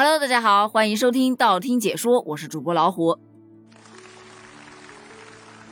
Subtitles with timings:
[0.00, 3.18] Hello，大家好，欢迎收听道听解说，我是主播老虎。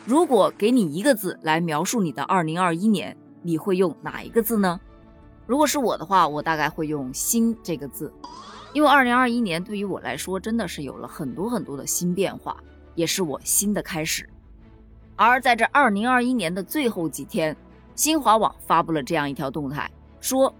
[0.04, 4.80] 如果给你一个字来描述你的2021年，你会用哪一个字呢？
[5.46, 8.12] 如果是我的话，我大概会用“新”这个字，
[8.72, 12.56] 因为2021年对于我来说真的是有了很多很多的新变化，
[12.96, 14.28] 也是我新的开始。
[15.14, 17.56] 而在这2021年的最后几天，
[17.94, 19.88] 新华网发布了这样一条动态，
[20.18, 20.52] 说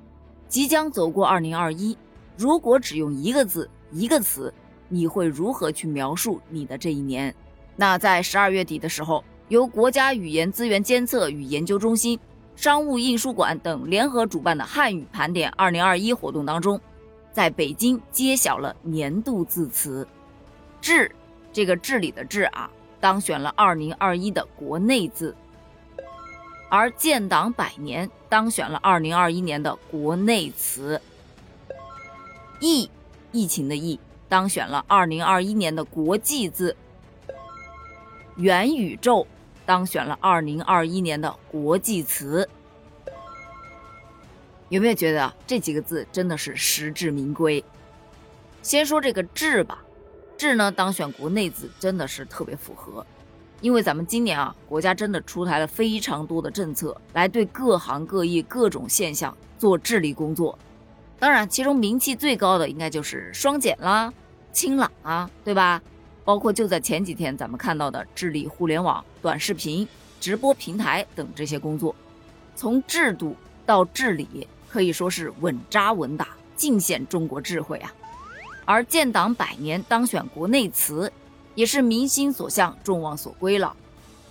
[0.46, 1.96] 即将走过2021。
[2.37, 4.52] 如果只用一个字、一个词，
[4.89, 7.34] 你会如何去描述你的这一年？
[7.77, 12.19] 那在十二月底的时候，由国家语言资源监测与研究中心、
[12.55, 16.80] 商务印书馆等联合主办的汉语盘点二零二一活动当中，
[17.33, 20.07] 在北京揭晓了年度字词
[20.80, 21.10] “治”
[21.52, 25.34] 这个“治理”的“治”啊，当选了二零二一的国内字；
[26.68, 31.01] 而建党百年当选了二零二一年的国内词。
[32.60, 32.91] 疫，
[33.33, 36.74] 疫情的疫，当选了二零二一年的国际字。
[38.37, 39.26] 元宇宙，
[39.65, 42.49] 当选了二零二一年的国际词。
[44.68, 47.65] 有没有觉得这几个字真的是实至名归？
[48.62, 49.84] 先说这个“治”吧
[50.37, 53.07] ，“治”呢当选国内字真的是特别符合，
[53.60, 60.59] 因为咱们今年啊，国家真的出台了非常多的政策，来对各行各业各种现象做治理工作。
[61.18, 64.12] 当然，其中名气最高的应该就是双减啦、
[64.53, 65.81] 清朗啊，对吧？
[66.25, 69.87] 包括就在前几天咱们看到的治理互联网、短视频、
[70.20, 71.94] 直播平台等这些工作，
[72.54, 77.92] 从制度到治理，可以说是稳扎稳打，尽显中国智慧啊。
[78.64, 81.12] 而建党百年当选国内词，
[81.54, 83.75] 也是民心所向、众望所归了。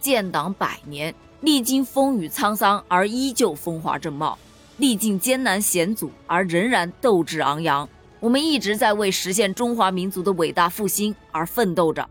[0.02, 4.38] 建党百年，历经风雨沧桑而依旧风华正茂。
[4.78, 7.88] 历尽艰难险阻而仍然斗志昂扬，
[8.20, 12.08] 我们一直在为实现中华民族的伟大复兴而奋斗着。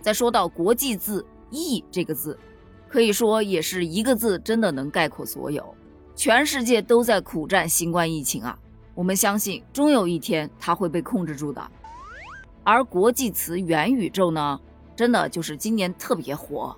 [0.00, 2.38] 再说到国际字“疫”这个字，
[2.88, 5.74] 可以说也是一个字真的能概括所有。
[6.16, 8.58] 全世界都在苦战新冠疫情啊，
[8.94, 11.62] 我们相信终有一天它会被控制住的。
[12.64, 14.58] 而国际词“元宇宙”呢，
[14.96, 16.74] 真的就是今年特别火。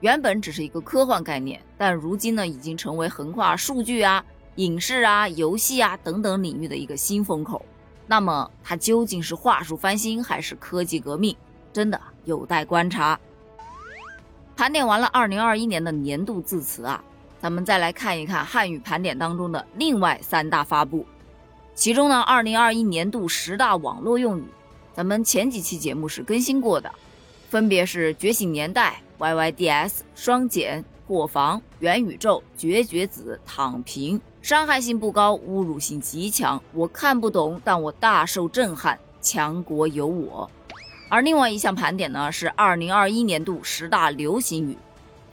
[0.00, 4.24] 原本只是一个科幻概念，但如今呢，已经成为横跨数据啊、
[4.56, 7.64] 影视啊、游戏啊等等领域的一个新风口。
[8.06, 11.36] 那么，它究竟是话术翻新还是科技革命，
[11.72, 13.20] 真的有待观察。
[14.56, 17.04] 盘点完了2021年的年度字词啊，
[17.40, 21.06] 咱们再来看一看汉语盘点当中的另外三大发布。
[21.74, 24.44] 其中呢，2021年度十大网络用语，
[24.92, 26.90] 咱们前几期节目是更新过的，
[27.50, 29.02] 分别是“觉醒年代”。
[29.18, 34.20] yyds 双减破防元宇宙绝绝子躺平。
[34.40, 36.62] 伤害性不高侮辱性极强。
[36.72, 40.48] 我看不懂但我大受震撼强国有我，
[41.08, 44.78] 而另外一项盘点呢是二零二一年度十大流行语，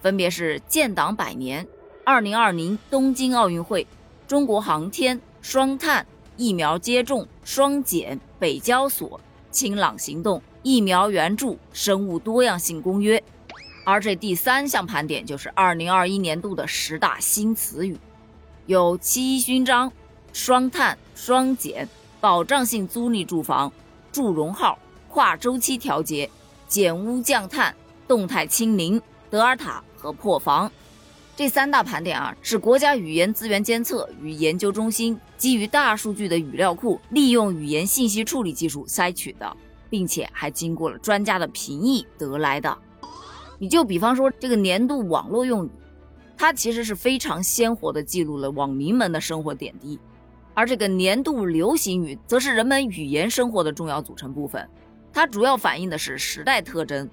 [0.02, 1.68] 分别是建党百年、
[2.04, 3.86] 二零二零东京奥运会、
[4.28, 6.04] 中国航天、双碳、
[6.36, 13.24] 疫苗接种、双减、北交所、清朗行动、疫苗援助、生物多样性公约。
[13.86, 17.98] 而这第三项盘点就是二零二一年度的十大新词语，
[18.66, 19.90] 有七一勋章、
[20.34, 21.88] 双碳、双减、
[22.20, 23.72] 保障性租赁住房、
[24.12, 26.30] 住融号、跨周期调节、
[26.68, 27.74] 减污降碳、
[28.06, 30.70] 动态清零、德尔塔和破防。
[31.38, 39.56] 这三大盘点啊，是国家语言资源监测与研究中心基于大数据的语料库，利用语言信息处理技术筛取的，
[39.90, 42.78] 并且还经过了专家的评议得来的。
[43.60, 45.72] 你就比方说这个年度网络用语，
[46.38, 50.00] 它其实是非常鲜活的记录了网民们的生活点滴，
[50.54, 54.68] 而这个年度流行语则是人们语言生活的重要组成部分，
[55.12, 57.10] 它主要反映的是时代特征，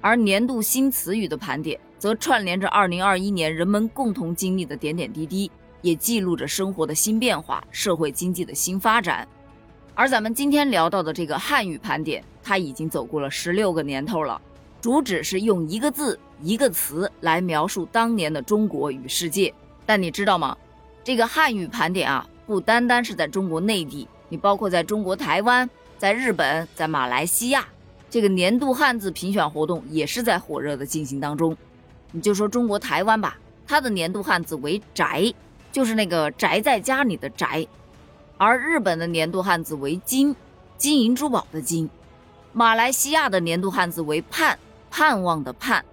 [0.00, 5.48] 而年度新词语的盘点则串联着2021年人们共同经历的点点滴滴，
[5.82, 9.26] 也记录着生活的新变化、社会经济的新发展，
[9.98, 14.38] 而咱们今天聊到的这个汉语盘点，它已经走过了十六个年头了。
[14.78, 19.52] 主旨是用一个字、一个词来描述当年的中国与世界。
[19.86, 20.54] 但你知道吗？
[21.02, 27.66] 这个汉语盘点啊，不单单是在中国内地，你包括在中国台湾、在日本、在马来西亚，
[28.10, 31.56] 这个年度汉字评选活动也是在火热的进行当中。
[32.12, 35.32] 你就说中国台湾吧，它的年度汉字为“宅”，
[35.72, 37.64] 就是那个宅在家里的“宅”；
[38.38, 40.34] 而日本的年度汉字为“金”，
[40.76, 41.88] 金银珠宝的“金”；
[42.52, 44.58] 马来西亚的年度汉字为“盼”。
[44.88, 45.84] 盼望的盼，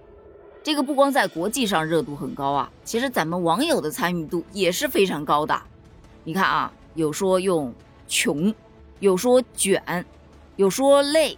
[0.62, 5.60] 这个不光在国际上热度很高啊，其实咱们网友的参与度也是非常高的。
[6.22, 7.74] 你看啊，有说用
[8.08, 8.54] 穷，
[9.00, 10.06] 有说卷，
[10.56, 11.36] 有说累，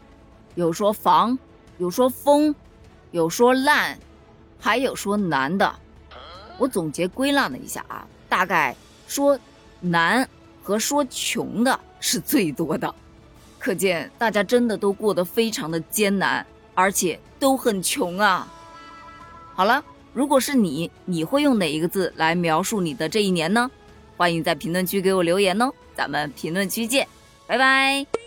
[0.55, 1.37] 有说防，
[1.79, 2.55] 有说疯，
[3.11, 3.99] 有说烂，
[4.61, 5.75] 还有说难的。
[6.59, 8.77] 我总结归纳了一下啊，大概
[9.09, 9.37] 说
[9.81, 10.29] 难
[10.67, 12.93] 和说穷的是最多的，
[13.57, 18.53] 可见大家真的都过得非常的艰难，而且都很穷啊。
[19.55, 23.71] 好了，如果是你，你会用哪一个字来描述你的这一年呢？
[24.17, 27.07] 欢迎在评论区给我留言哦，咱们评论区见，
[27.47, 28.26] 拜拜。